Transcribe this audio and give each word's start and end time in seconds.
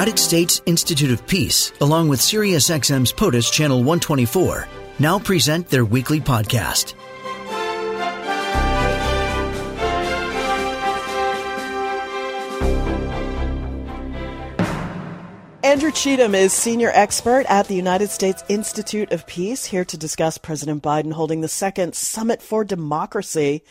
United 0.00 0.18
States 0.18 0.62
Institute 0.64 1.10
of 1.10 1.26
Peace, 1.26 1.72
along 1.82 2.08
with 2.08 2.20
SiriusXM's 2.20 3.12
POTUS 3.12 3.52
Channel 3.52 3.80
124, 3.80 4.66
now 4.98 5.18
present 5.18 5.68
their 5.68 5.84
weekly 5.84 6.20
podcast. 6.22 6.94
Andrew 15.62 15.90
Cheatham 15.90 16.34
is 16.34 16.54
senior 16.54 16.90
expert 16.94 17.44
at 17.50 17.68
the 17.68 17.74
United 17.74 18.08
States 18.08 18.42
Institute 18.48 19.12
of 19.12 19.26
Peace, 19.26 19.66
here 19.66 19.84
to 19.84 19.98
discuss 19.98 20.38
President 20.38 20.82
Biden 20.82 21.12
holding 21.12 21.42
the 21.42 21.48
second 21.48 21.94
Summit 21.94 22.40
for 22.40 22.64
Democracy. 22.64 23.64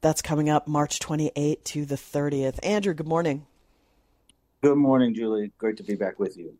That's 0.00 0.22
coming 0.22 0.48
up 0.48 0.66
March 0.66 0.98
28th 0.98 1.62
to 1.64 1.84
the 1.84 1.96
30th. 1.96 2.58
Andrew, 2.62 2.94
good 2.94 3.06
morning. 3.06 3.44
Good 4.60 4.76
morning, 4.76 5.14
Julie. 5.14 5.52
Great 5.56 5.76
to 5.76 5.84
be 5.84 5.94
back 5.94 6.18
with 6.18 6.36
you. 6.36 6.54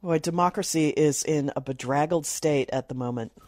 Boy, 0.00 0.20
democracy 0.20 0.90
is 0.90 1.24
in 1.24 1.50
a 1.56 1.60
bedraggled 1.60 2.24
state 2.24 2.70
at 2.72 2.88
the 2.88 2.94
moment. 2.94 3.32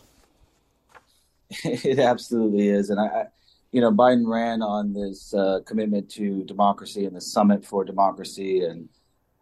It 1.65 1.99
absolutely 1.99 2.69
is, 2.69 2.91
and 2.91 3.01
I, 3.01 3.29
you 3.71 3.81
know, 3.81 3.91
Biden 3.91 4.27
ran 4.27 4.63
on 4.63 4.93
this 4.93 5.33
uh, 5.33 5.61
commitment 5.65 6.11
to 6.11 6.45
democracy 6.45 7.07
and 7.07 7.17
the 7.17 7.21
Summit 7.21 7.65
for 7.65 7.85
Democracy, 7.85 8.65
and 8.65 8.89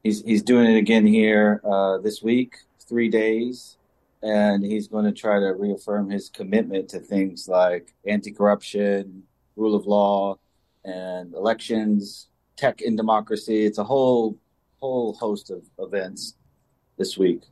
he's 0.04 0.22
he's 0.22 0.42
doing 0.42 0.70
it 0.70 0.76
again 0.76 1.06
here 1.06 1.60
uh, 1.64 1.98
this 1.98 2.22
week, 2.22 2.58
three 2.78 3.08
days, 3.08 3.78
and 4.22 4.64
he's 4.64 4.86
going 4.86 5.06
to 5.06 5.12
try 5.12 5.40
to 5.40 5.54
reaffirm 5.54 6.10
his 6.10 6.28
commitment 6.28 6.90
to 6.90 7.00
things 7.00 7.48
like 7.48 7.92
anti-corruption, 8.06 9.24
rule 9.56 9.74
of 9.74 9.86
law, 9.86 10.38
and 10.84 11.34
elections, 11.34 12.28
tech 12.56 12.82
in 12.82 12.96
democracy. 12.96 13.64
It's 13.64 13.78
a 13.78 13.84
whole 13.84 14.36
whole 14.80 15.14
host 15.14 15.50
of 15.50 15.62
events 15.78 16.34
this 16.98 17.16
week. 17.16 17.42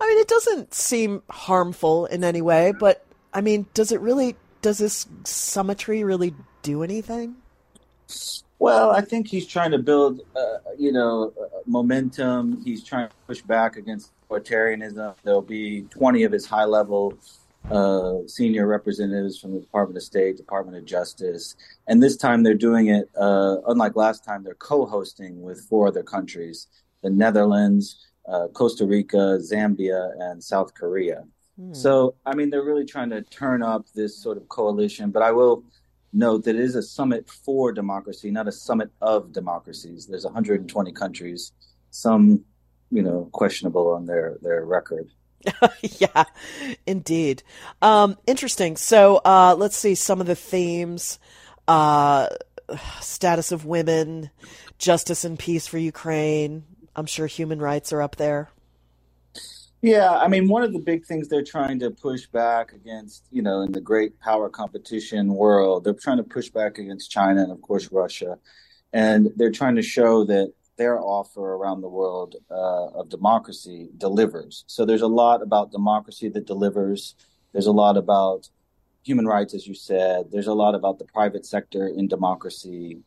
I 0.00 0.06
mean, 0.06 0.18
it 0.18 0.28
doesn't 0.28 0.74
seem 0.74 1.22
harmful 1.30 2.06
in 2.06 2.24
any 2.24 2.42
way, 2.42 2.72
but 2.78 3.04
I 3.32 3.40
mean, 3.40 3.66
does 3.74 3.92
it 3.92 4.00
really? 4.00 4.36
Does 4.62 4.78
this 4.78 5.06
summitry 5.24 6.04
really 6.04 6.34
do 6.62 6.82
anything? 6.82 7.36
Well, 8.58 8.90
I 8.90 9.02
think 9.02 9.28
he's 9.28 9.46
trying 9.46 9.72
to 9.72 9.78
build, 9.78 10.22
uh, 10.34 10.58
you 10.78 10.90
know, 10.90 11.32
uh, 11.40 11.58
momentum. 11.66 12.62
He's 12.64 12.82
trying 12.82 13.08
to 13.08 13.14
push 13.26 13.42
back 13.42 13.76
against 13.76 14.12
authoritarianism. 14.30 15.14
There'll 15.22 15.42
be 15.42 15.82
20 15.82 16.24
of 16.24 16.32
his 16.32 16.46
high 16.46 16.64
level 16.64 17.18
uh, 17.70 18.26
senior 18.26 18.66
representatives 18.66 19.38
from 19.38 19.54
the 19.54 19.60
Department 19.60 19.96
of 19.96 20.02
State, 20.02 20.36
Department 20.36 20.78
of 20.78 20.84
Justice. 20.84 21.56
And 21.86 22.02
this 22.02 22.16
time 22.16 22.42
they're 22.42 22.54
doing 22.54 22.88
it, 22.88 23.08
uh, 23.18 23.56
unlike 23.66 23.96
last 23.96 24.24
time, 24.24 24.44
they're 24.44 24.54
co 24.54 24.86
hosting 24.86 25.42
with 25.42 25.60
four 25.60 25.88
other 25.88 26.02
countries 26.02 26.68
the 27.02 27.10
Netherlands, 27.10 28.04
uh, 28.28 28.48
Costa 28.48 28.86
Rica, 28.86 29.38
Zambia, 29.40 30.10
and 30.18 30.42
South 30.42 30.74
Korea. 30.74 31.24
Hmm. 31.58 31.72
So, 31.72 32.14
I 32.24 32.34
mean, 32.34 32.50
they're 32.50 32.64
really 32.64 32.86
trying 32.86 33.10
to 33.10 33.22
turn 33.22 33.62
up 33.62 33.86
this 33.94 34.16
sort 34.20 34.36
of 34.36 34.48
coalition. 34.48 35.10
But 35.10 35.22
I 35.22 35.30
will 35.30 35.62
note 36.12 36.44
that 36.44 36.56
it 36.56 36.62
is 36.62 36.74
a 36.74 36.82
summit 36.82 37.28
for 37.28 37.72
democracy, 37.72 38.30
not 38.30 38.48
a 38.48 38.52
summit 38.52 38.90
of 39.00 39.32
democracies. 39.32 40.06
There's 40.06 40.24
120 40.24 40.92
countries, 40.92 41.52
some, 41.90 42.44
you 42.90 43.02
know, 43.02 43.28
questionable 43.32 43.88
on 43.88 44.06
their, 44.06 44.38
their 44.42 44.64
record. 44.64 45.08
yeah, 45.82 46.24
indeed. 46.86 47.42
Um, 47.82 48.16
interesting. 48.26 48.76
So 48.76 49.16
uh, 49.24 49.54
let's 49.56 49.76
see 49.76 49.94
some 49.94 50.20
of 50.20 50.26
the 50.26 50.34
themes 50.34 51.18
uh, 51.68 52.28
status 53.00 53.52
of 53.52 53.64
women, 53.64 54.30
justice 54.78 55.24
and 55.24 55.38
peace 55.38 55.66
for 55.66 55.78
Ukraine. 55.78 56.64
I'm 56.94 57.06
sure 57.06 57.26
human 57.26 57.60
rights 57.60 57.92
are 57.92 58.02
up 58.02 58.16
there. 58.16 58.50
Yeah, 59.82 60.10
I 60.10 60.26
mean, 60.28 60.48
one 60.48 60.62
of 60.62 60.72
the 60.72 60.80
big 60.80 61.04
things 61.04 61.28
they're 61.28 61.44
trying 61.44 61.78
to 61.80 61.90
push 61.90 62.26
back 62.26 62.72
against, 62.72 63.26
you 63.30 63.42
know, 63.42 63.60
in 63.60 63.72
the 63.72 63.80
great 63.80 64.18
power 64.18 64.48
competition 64.48 65.28
world, 65.34 65.84
they're 65.84 65.94
trying 65.94 66.16
to 66.16 66.24
push 66.24 66.48
back 66.48 66.78
against 66.78 67.10
China 67.10 67.42
and, 67.42 67.52
of 67.52 67.60
course, 67.60 67.92
Russia. 67.92 68.38
And 68.92 69.30
they're 69.36 69.52
trying 69.52 69.76
to 69.76 69.82
show 69.82 70.24
that 70.24 70.54
their 70.76 71.00
offer 71.00 71.54
around 71.54 71.80
the 71.80 71.88
world 71.88 72.36
uh, 72.50 72.88
of 72.88 73.08
democracy 73.08 73.88
delivers. 73.96 74.64
So 74.66 74.84
there's 74.84 75.02
a 75.02 75.06
lot 75.06 75.42
about 75.42 75.72
democracy 75.72 76.28
that 76.30 76.46
delivers. 76.46 77.14
There's 77.52 77.66
a 77.66 77.72
lot 77.72 77.96
about 77.96 78.48
human 79.02 79.26
rights, 79.26 79.54
as 79.54 79.66
you 79.66 79.74
said. 79.74 80.26
There's 80.30 80.48
a 80.48 80.54
lot 80.54 80.74
about 80.74 80.98
the 80.98 81.04
private 81.04 81.46
sector 81.46 81.88
in 81.88 82.08
democracy. 82.08 82.98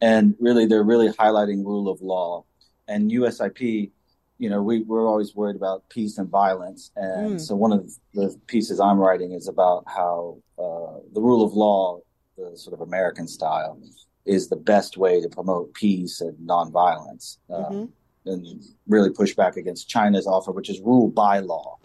And 0.00 0.34
really, 0.38 0.66
they're 0.66 0.82
really 0.82 1.08
highlighting 1.10 1.64
rule 1.64 1.88
of 1.88 2.02
law. 2.02 2.44
And 2.88 3.10
USIP, 3.10 3.90
you 4.38 4.50
know, 4.50 4.62
we, 4.62 4.82
we're 4.82 5.08
always 5.08 5.34
worried 5.34 5.56
about 5.56 5.88
peace 5.88 6.18
and 6.18 6.28
violence. 6.28 6.90
And 6.96 7.36
mm. 7.36 7.40
so 7.40 7.54
one 7.54 7.72
of 7.72 7.90
the 8.12 8.36
pieces 8.46 8.80
I'm 8.80 8.98
writing 8.98 9.32
is 9.32 9.48
about 9.48 9.84
how 9.86 10.38
uh, 10.58 11.00
the 11.12 11.20
rule 11.20 11.44
of 11.44 11.54
law, 11.54 12.00
the 12.36 12.52
sort 12.56 12.74
of 12.74 12.80
American 12.80 13.28
style, 13.28 13.78
is 14.24 14.48
the 14.48 14.56
best 14.56 14.96
way 14.96 15.20
to 15.20 15.28
promote 15.28 15.74
peace 15.74 16.20
and 16.20 16.36
nonviolence, 16.38 17.38
uh, 17.50 17.68
mm-hmm. 17.68 18.30
and 18.30 18.64
really 18.88 19.10
push 19.10 19.34
back 19.34 19.56
against 19.56 19.88
China's 19.88 20.26
offer, 20.26 20.50
which 20.50 20.70
is 20.70 20.80
rule 20.80 21.08
by 21.08 21.40
law. 21.40 21.78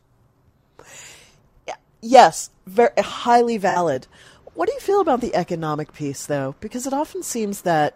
Yes, 2.02 2.50
very 2.66 2.92
highly 2.98 3.58
valid. 3.58 4.08
What 4.54 4.68
do 4.68 4.74
you 4.74 4.80
feel 4.80 5.02
about 5.02 5.22
the 5.22 5.36
economic 5.36 5.94
piece, 5.94 6.26
though? 6.26 6.56
Because 6.60 6.88
it 6.88 6.94
often 6.94 7.24
seems 7.24 7.62
that 7.62 7.96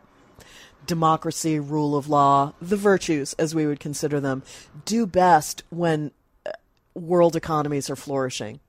democracy, 0.86 1.60
rule 1.60 1.96
of 1.96 2.10
law, 2.10 2.54
the 2.62 2.76
virtues, 2.76 3.34
as 3.34 3.56
we 3.56 3.66
would 3.66 3.80
consider 3.80 4.20
them, 4.20 4.44
do 4.86 5.06
best 5.06 5.64
when 5.70 6.12
uh, 6.46 6.52
world 6.94 7.36
economies 7.36 7.90
are 7.90 7.96
flourishing. 7.96 8.60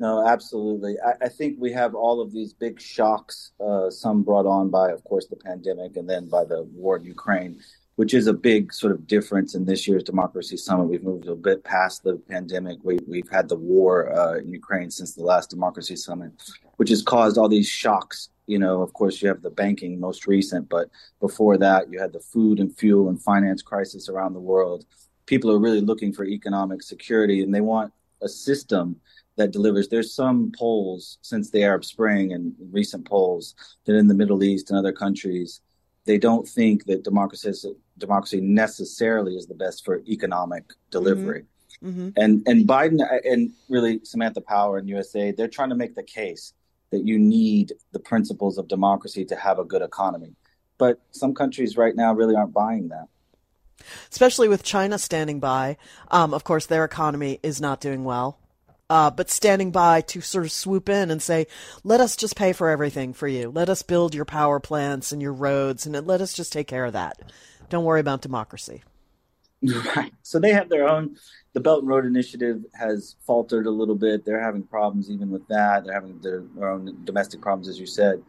No, 0.00 0.26
absolutely. 0.26 0.96
I, 0.98 1.26
I, 1.26 1.28
think 1.28 1.56
we 1.58 1.70
have 1.72 1.94
all 1.94 2.22
of 2.22 2.32
these 2.32 2.54
big 2.54 2.80
shocks, 2.80 3.52
uh, 3.60 3.90
some 3.90 4.22
brought 4.22 4.46
on 4.46 4.70
by, 4.70 4.90
of 4.92 5.04
course, 5.04 5.26
the 5.26 5.36
pandemic 5.36 5.94
and 5.96 6.08
then 6.08 6.26
by 6.26 6.44
the 6.44 6.62
war 6.72 6.96
in 6.96 7.04
Ukraine, 7.04 7.60
which 7.96 8.14
is 8.14 8.26
a 8.26 8.32
big 8.32 8.72
sort 8.72 8.94
of 8.94 9.06
difference 9.06 9.54
in 9.54 9.66
this 9.66 9.86
year's 9.86 10.02
Democracy 10.02 10.56
Summit. 10.56 10.84
We've 10.84 11.04
moved 11.04 11.28
a 11.28 11.36
bit 11.36 11.64
past 11.64 12.02
the 12.02 12.16
pandemic. 12.30 12.78
We, 12.82 12.98
have 13.18 13.28
had 13.28 13.48
the 13.50 13.56
war 13.56 14.10
uh, 14.18 14.38
in 14.38 14.50
Ukraine 14.50 14.90
since 14.90 15.14
the 15.14 15.22
last 15.22 15.50
Democracy 15.50 15.96
Summit, 15.96 16.32
which 16.78 16.88
has 16.88 17.02
caused 17.02 17.36
all 17.36 17.50
these 17.50 17.68
shocks. 17.68 18.30
You 18.46 18.58
know, 18.58 18.80
of 18.80 18.94
course, 18.94 19.20
you 19.20 19.28
have 19.28 19.42
the 19.42 19.50
banking 19.50 20.00
most 20.00 20.26
recent, 20.26 20.70
but 20.70 20.88
before 21.20 21.58
that, 21.58 21.92
you 21.92 22.00
had 22.00 22.14
the 22.14 22.20
food 22.20 22.58
and 22.58 22.74
fuel 22.74 23.10
and 23.10 23.22
finance 23.22 23.60
crisis 23.60 24.08
around 24.08 24.32
the 24.32 24.40
world. 24.40 24.86
People 25.26 25.50
are 25.52 25.58
really 25.58 25.82
looking 25.82 26.10
for 26.10 26.24
economic 26.24 26.82
security 26.82 27.42
and 27.42 27.54
they 27.54 27.60
want 27.60 27.92
a 28.22 28.28
system 28.30 28.96
that 29.36 29.52
delivers. 29.52 29.88
There's 29.88 30.14
some 30.14 30.52
polls 30.56 31.18
since 31.22 31.50
the 31.50 31.62
Arab 31.62 31.84
Spring 31.84 32.32
and 32.32 32.54
recent 32.70 33.06
polls 33.06 33.54
that 33.84 33.96
in 33.96 34.06
the 34.06 34.14
Middle 34.14 34.42
East 34.42 34.70
and 34.70 34.78
other 34.78 34.92
countries, 34.92 35.60
they 36.04 36.18
don't 36.18 36.46
think 36.46 36.86
that 36.86 37.04
democracy 37.04 37.52
democracy 37.98 38.40
necessarily 38.40 39.36
is 39.36 39.46
the 39.46 39.54
best 39.54 39.84
for 39.84 40.00
economic 40.08 40.64
delivery. 40.90 41.44
Mm-hmm. 41.82 41.88
Mm-hmm. 41.88 42.08
And 42.16 42.42
and 42.46 42.68
Biden 42.68 43.00
and 43.24 43.52
really 43.68 44.00
Samantha 44.04 44.40
Power 44.40 44.78
and 44.78 44.88
USAID, 44.88 45.36
they're 45.36 45.48
trying 45.48 45.70
to 45.70 45.74
make 45.74 45.94
the 45.94 46.02
case 46.02 46.52
that 46.90 47.06
you 47.06 47.18
need 47.18 47.72
the 47.92 48.00
principles 48.00 48.58
of 48.58 48.68
democracy 48.68 49.24
to 49.24 49.36
have 49.36 49.58
a 49.58 49.64
good 49.64 49.80
economy. 49.82 50.34
But 50.76 51.00
some 51.12 51.34
countries 51.34 51.76
right 51.76 51.94
now 51.94 52.12
really 52.12 52.34
aren't 52.34 52.52
buying 52.52 52.88
that 52.88 53.06
especially 54.10 54.46
with 54.46 54.62
China 54.62 54.98
standing 54.98 55.40
by. 55.40 55.78
Um, 56.10 56.34
of 56.34 56.44
course, 56.44 56.66
their 56.66 56.84
economy 56.84 57.40
is 57.42 57.62
not 57.62 57.80
doing 57.80 58.04
well 58.04 58.38
uh, 58.90 59.08
but 59.08 59.30
standing 59.30 59.70
by 59.70 60.00
to 60.00 60.20
sort 60.20 60.44
of 60.44 60.50
swoop 60.50 60.88
in 60.88 61.12
and 61.12 61.22
say, 61.22 61.46
let 61.84 62.00
us 62.00 62.16
just 62.16 62.34
pay 62.34 62.52
for 62.52 62.68
everything 62.68 63.12
for 63.12 63.28
you. 63.28 63.48
Let 63.48 63.68
us 63.68 63.82
build 63.82 64.16
your 64.16 64.24
power 64.24 64.58
plants 64.58 65.12
and 65.12 65.22
your 65.22 65.32
roads, 65.32 65.86
and 65.86 65.94
let 66.08 66.20
us 66.20 66.34
just 66.34 66.52
take 66.52 66.66
care 66.66 66.84
of 66.84 66.94
that. 66.94 67.32
Don't 67.68 67.84
worry 67.84 68.00
about 68.00 68.20
democracy. 68.20 68.82
Right. 69.94 70.10
So 70.22 70.38
they 70.38 70.52
have 70.52 70.70
their 70.70 70.88
own. 70.88 71.16
The 71.52 71.60
Belt 71.60 71.80
and 71.80 71.88
Road 71.88 72.06
Initiative 72.06 72.64
has 72.72 73.16
faltered 73.26 73.66
a 73.66 73.70
little 73.70 73.94
bit. 73.94 74.24
They're 74.24 74.40
having 74.40 74.62
problems 74.62 75.10
even 75.10 75.30
with 75.30 75.46
that. 75.48 75.84
They're 75.84 75.92
having 75.92 76.18
their, 76.22 76.44
their 76.56 76.70
own 76.70 77.04
domestic 77.04 77.42
problems, 77.42 77.68
as 77.68 77.78
you 77.78 77.84
said. 77.84 78.22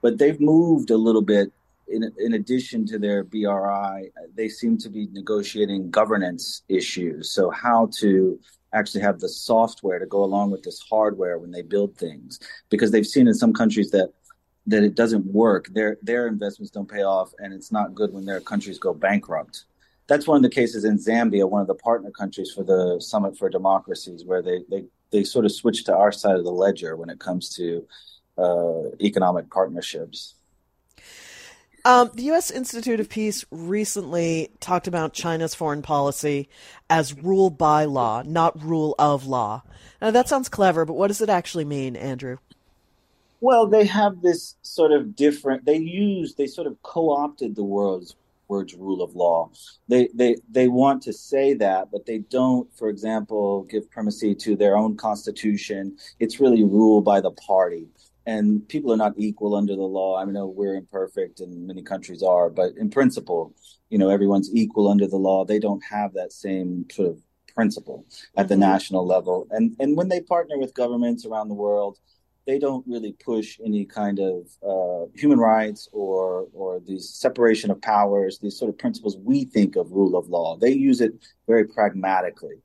But 0.00 0.18
they've 0.18 0.40
moved 0.40 0.90
a 0.90 0.96
little 0.96 1.22
bit. 1.22 1.52
In, 1.88 2.08
in 2.18 2.34
addition 2.34 2.86
to 2.86 3.00
their 3.00 3.24
BRI, 3.24 4.12
they 4.36 4.48
seem 4.48 4.78
to 4.78 4.88
be 4.88 5.08
negotiating 5.10 5.90
governance 5.90 6.62
issues. 6.68 7.32
So, 7.32 7.50
how 7.50 7.90
to 7.98 8.38
actually 8.76 9.02
have 9.02 9.20
the 9.20 9.28
software 9.28 9.98
to 9.98 10.06
go 10.06 10.22
along 10.22 10.50
with 10.50 10.62
this 10.62 10.80
hardware 10.80 11.38
when 11.38 11.50
they 11.50 11.62
build 11.62 11.96
things 11.96 12.38
because 12.70 12.90
they've 12.90 13.06
seen 13.06 13.26
in 13.28 13.34
some 13.34 13.52
countries 13.52 13.90
that 13.90 14.12
that 14.68 14.82
it 14.82 14.96
doesn't 14.96 15.26
work. 15.26 15.68
Their 15.72 15.98
their 16.02 16.26
investments 16.26 16.70
don't 16.70 16.90
pay 16.90 17.02
off 17.02 17.32
and 17.38 17.52
it's 17.52 17.72
not 17.72 17.94
good 17.94 18.12
when 18.12 18.24
their 18.24 18.40
countries 18.40 18.78
go 18.78 18.92
bankrupt. 18.94 19.64
That's 20.08 20.26
one 20.26 20.36
of 20.36 20.42
the 20.42 20.56
cases 20.60 20.84
in 20.84 20.98
Zambia 20.98 21.48
one 21.48 21.62
of 21.62 21.66
the 21.66 21.74
partner 21.74 22.10
countries 22.10 22.52
for 22.52 22.64
the 22.64 23.00
summit 23.00 23.36
for 23.36 23.48
democracies 23.48 24.24
where 24.24 24.42
they 24.42 24.64
they 24.70 24.84
they 25.12 25.24
sort 25.24 25.44
of 25.44 25.52
switch 25.52 25.84
to 25.84 25.96
our 25.96 26.12
side 26.12 26.36
of 26.36 26.44
the 26.44 26.52
ledger 26.52 26.96
when 26.96 27.10
it 27.10 27.20
comes 27.20 27.54
to 27.56 27.86
uh, 28.38 28.82
economic 29.00 29.50
partnerships 29.50 30.34
Um, 31.86 32.10
the 32.14 32.24
U.S. 32.24 32.50
Institute 32.50 32.98
of 32.98 33.08
Peace 33.08 33.44
recently 33.52 34.50
talked 34.58 34.88
about 34.88 35.12
China's 35.12 35.54
foreign 35.54 35.82
policy 35.82 36.48
as 36.90 37.16
rule 37.16 37.48
by 37.48 37.84
law, 37.84 38.24
not 38.26 38.60
rule 38.60 38.96
of 38.98 39.24
law. 39.28 39.62
Now, 40.02 40.10
that 40.10 40.28
sounds 40.28 40.48
clever, 40.48 40.84
but 40.84 40.94
what 40.94 41.06
does 41.06 41.20
it 41.20 41.28
actually 41.28 41.64
mean, 41.64 41.94
Andrew? 41.94 42.38
Well, 43.40 43.68
they 43.68 43.84
have 43.84 44.20
this 44.20 44.56
sort 44.62 44.90
of 44.90 45.14
different. 45.14 45.64
They 45.64 45.76
use 45.76 46.34
they 46.34 46.48
sort 46.48 46.66
of 46.66 46.82
co-opted 46.82 47.54
the 47.54 47.62
world's 47.62 48.16
words 48.48 48.74
rule 48.74 49.00
of 49.00 49.14
law. 49.14 49.50
They 49.86 50.08
they 50.12 50.38
they 50.50 50.66
want 50.66 51.04
to 51.04 51.12
say 51.12 51.54
that, 51.54 51.92
but 51.92 52.04
they 52.04 52.18
don't, 52.18 52.68
for 52.76 52.88
example, 52.88 53.62
give 53.70 53.88
primacy 53.92 54.34
to 54.34 54.56
their 54.56 54.76
own 54.76 54.96
constitution. 54.96 55.98
It's 56.18 56.40
really 56.40 56.64
rule 56.64 57.00
by 57.00 57.20
the 57.20 57.30
party. 57.30 57.86
And 58.26 58.68
people 58.68 58.92
are 58.92 58.96
not 58.96 59.14
equal 59.16 59.54
under 59.54 59.76
the 59.76 59.82
law. 59.82 60.16
I 60.16 60.24
know 60.24 60.46
we're 60.46 60.74
imperfect 60.74 61.40
and 61.40 61.66
many 61.66 61.82
countries 61.82 62.22
are, 62.22 62.50
but 62.50 62.76
in 62.76 62.90
principle, 62.90 63.54
you 63.88 63.98
know, 63.98 64.10
everyone's 64.10 64.50
equal 64.52 64.88
under 64.88 65.06
the 65.06 65.16
law. 65.16 65.44
They 65.44 65.60
don't 65.60 65.82
have 65.88 66.12
that 66.14 66.32
same 66.32 66.86
sort 66.90 67.10
of 67.10 67.20
principle 67.54 68.04
at 68.36 68.48
the 68.48 68.54
mm-hmm. 68.54 68.60
national 68.60 69.06
level. 69.06 69.48
And 69.50 69.74
and 69.80 69.96
when 69.96 70.08
they 70.08 70.20
partner 70.20 70.58
with 70.58 70.74
governments 70.74 71.24
around 71.24 71.48
the 71.48 71.54
world, 71.54 71.98
they 72.46 72.58
don't 72.58 72.86
really 72.86 73.12
push 73.12 73.58
any 73.64 73.84
kind 73.84 74.20
of 74.20 74.46
uh, 74.62 75.10
human 75.14 75.38
rights 75.38 75.88
or 75.92 76.48
or 76.52 76.80
these 76.80 77.08
separation 77.08 77.70
of 77.70 77.80
powers, 77.80 78.38
these 78.38 78.58
sort 78.58 78.68
of 78.68 78.78
principles 78.78 79.16
we 79.16 79.44
think 79.44 79.74
of 79.76 79.90
rule 79.90 80.16
of 80.16 80.28
law. 80.28 80.56
They 80.56 80.72
use 80.72 81.00
it 81.00 81.12
very 81.48 81.64
pragmatically. 81.64 82.56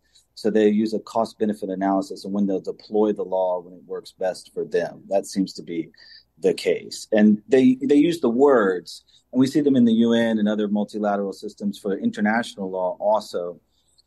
So 0.41 0.49
they 0.49 0.69
use 0.69 0.95
a 0.95 0.99
cost 0.99 1.37
benefit 1.37 1.69
analysis 1.69 2.25
and 2.25 2.33
when 2.33 2.47
they'll 2.47 2.59
deploy 2.59 3.13
the 3.13 3.23
law 3.23 3.59
when 3.59 3.75
it 3.75 3.83
works 3.85 4.11
best 4.11 4.51
for 4.55 4.65
them. 4.65 5.03
That 5.07 5.27
seems 5.27 5.53
to 5.53 5.61
be 5.61 5.91
the 6.39 6.55
case. 6.55 7.07
And 7.11 7.43
they 7.47 7.77
they 7.79 7.95
use 7.95 8.21
the 8.21 8.29
words, 8.29 9.03
and 9.31 9.39
we 9.39 9.45
see 9.45 9.61
them 9.61 9.75
in 9.75 9.85
the 9.85 9.93
UN 9.93 10.39
and 10.39 10.49
other 10.49 10.67
multilateral 10.67 11.31
systems 11.31 11.77
for 11.77 11.95
international 11.95 12.71
law 12.71 12.97
also. 12.99 13.59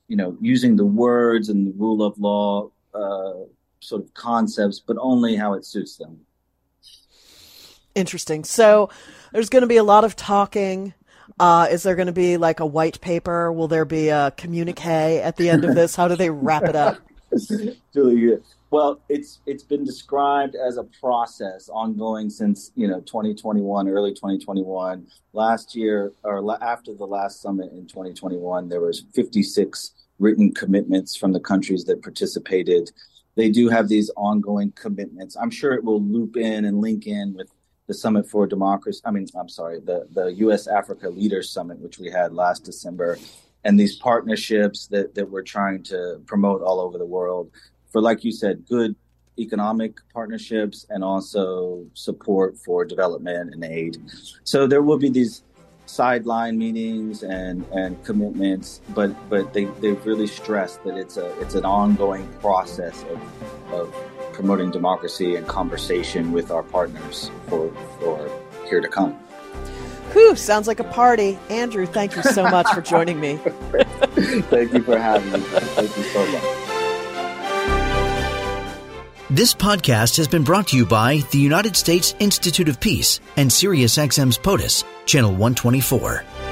You 0.08 0.16
know, 0.16 0.36
using 0.40 0.75
the 0.75 0.84
words 0.84 1.50
and 1.50 1.69
the 1.69 1.72
rule 1.78 2.02
of 2.02 2.19
law 2.19 2.70
uh, 2.92 3.44
sort 3.78 4.02
of 4.02 4.12
concepts, 4.12 4.80
but 4.80 4.96
only 4.98 5.37
how 5.37 5.54
it 5.54 5.64
suits 5.64 5.96
them. 5.96 6.19
Interesting. 7.94 8.42
So 8.42 8.90
there's 9.32 9.48
going 9.48 9.62
to 9.62 9.69
be 9.69 9.76
a 9.76 9.84
lot 9.84 10.02
of 10.02 10.16
talking. 10.16 10.94
Uh, 11.38 11.69
is 11.71 11.82
there 11.82 11.94
going 11.94 12.06
to 12.06 12.12
be 12.12 12.37
like 12.37 12.61
a 12.61 12.67
white 12.67 13.00
paper? 13.00 13.53
Will 13.53 13.69
there 13.69 13.85
be 13.85 14.09
a 14.09 14.32
communique 14.37 15.21
at 15.21 15.37
the 15.37 15.50
end 15.50 15.65
of 15.65 15.75
this? 15.75 15.97
How 15.97 16.09
do 16.09 16.17
they 16.17 16.31
wrap 16.31 16.65
it 16.65 16.76
up? 16.76 16.99
Well, 18.71 19.00
it's 19.09 19.41
it's 19.47 19.62
been 19.62 19.85
described 19.85 20.56
as 20.56 20.76
a 20.76 20.85
process 20.85 21.69
ongoing 21.69 22.31
since 22.31 22.73
you 22.75 22.88
know 22.88 23.00
2021, 23.00 23.88
early 23.88 24.12
2021. 24.12 25.06
Last 25.32 25.75
year, 25.75 26.12
or 26.23 26.62
after 26.62 26.94
the 26.94 27.06
last 27.06 27.41
summit 27.41 27.73
in 27.73 27.87
2021, 27.87 28.69
there 28.69 28.81
was 28.81 29.05
56 29.15 29.93
written 30.19 30.53
commitments 30.53 31.17
from 31.17 31.32
the 31.32 31.41
countries 31.41 31.85
that 31.85 32.03
participated 32.03 32.91
they 33.37 33.50
do 33.50 33.69
have 33.69 33.88
these 33.88 34.11
ongoing 34.17 34.73
commitments. 34.73 35.37
I'm 35.37 35.50
sure 35.50 35.73
it 35.73 35.85
will 35.85 36.03
loop 36.03 36.37
in 36.37 36.65
and 36.65 36.81
link 36.81 37.06
in 37.06 37.35
with 37.35 37.50
the 37.86 37.94
Summit 37.94 38.28
for 38.28 38.46
Democracy. 38.46 39.00
I 39.04 39.10
mean, 39.10 39.26
I'm 39.38 39.48
sorry, 39.48 39.81
the, 39.81 40.06
the 40.12 40.26
U.S. 40.26 40.66
Africa 40.66 41.08
Leaders 41.08 41.50
Summit, 41.50 41.78
which 41.78 41.98
we 41.98 42.10
had 42.10 42.32
last 42.32 42.64
December, 42.64 43.19
and 43.64 43.78
these 43.78 43.96
partnerships 43.96 44.86
that, 44.88 45.14
that 45.14 45.31
we're 45.31 45.42
trying 45.42 45.82
to 45.84 46.20
promote 46.26 46.62
all 46.62 46.81
over 46.81 46.98
the 46.98 47.06
world 47.06 47.50
for, 47.90 48.00
like 48.00 48.25
you 48.25 48.32
said, 48.32 48.66
good 48.69 48.94
economic 49.38 49.96
partnerships 50.12 50.86
and 50.90 51.02
also 51.02 51.84
support 51.94 52.56
for 52.56 52.84
development 52.84 53.52
and 53.52 53.64
aid. 53.64 53.98
So 54.44 54.66
there 54.66 54.82
will 54.82 54.98
be 54.98 55.08
these 55.08 55.42
sideline 55.87 56.56
meetings 56.56 57.22
and 57.22 57.64
and 57.72 58.02
commitments, 58.04 58.80
but 58.94 59.10
but 59.28 59.52
they 59.52 59.64
they've 59.80 60.04
really 60.06 60.26
stressed 60.26 60.82
that 60.84 60.96
it's 60.96 61.16
a 61.16 61.38
it's 61.40 61.54
an 61.54 61.64
ongoing 61.64 62.26
process 62.40 63.04
of 63.04 63.72
of 63.72 63.94
promoting 64.34 64.70
democracy 64.70 65.36
and 65.36 65.46
conversation 65.46 66.32
with 66.32 66.50
our 66.50 66.62
partners 66.62 67.31
for 67.48 67.72
for 68.00 68.31
here 68.69 68.81
to 68.81 68.88
come. 68.88 69.12
Whew, 70.12 70.36
sounds 70.36 70.66
like 70.66 70.81
a 70.81 70.84
party. 70.84 71.38
Andrew, 71.48 71.86
thank 71.86 72.14
you 72.16 72.22
so 72.22 72.42
much 72.44 72.69
for 72.72 72.81
joining 72.81 73.19
me. 73.20 73.36
thank 74.50 74.72
you 74.72 74.82
for 74.82 74.98
having 74.98 75.32
me. 75.32 75.40
Thank 75.40 75.96
you 75.96 76.02
so 76.02 76.26
much. 76.26 76.64
This 79.31 79.54
podcast 79.54 80.16
has 80.19 80.28
been 80.28 80.44
brought 80.44 80.69
to 80.69 80.76
you 80.76 80.87
by 80.87 81.25
the 81.32 81.38
United 81.38 81.75
States 81.75 82.14
Institute 82.20 82.69
of 82.69 82.78
Peace 82.78 83.20
and 83.37 83.50
SiriusXM's 83.50 84.38
POTUS, 84.38 84.84
Channel 85.06 85.30
124. 85.30 86.44